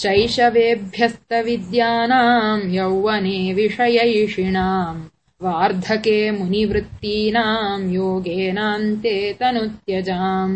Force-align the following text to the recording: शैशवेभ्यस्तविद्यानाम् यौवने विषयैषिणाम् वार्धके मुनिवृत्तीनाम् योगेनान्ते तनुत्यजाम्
शैशवेभ्यस्तविद्यानाम् 0.00 2.62
यौवने 2.74 3.38
विषयैषिणाम् 3.58 5.00
वार्धके 5.44 6.18
मुनिवृत्तीनाम् 6.38 7.84
योगेनान्ते 7.94 9.14
तनुत्यजाम् 9.40 10.54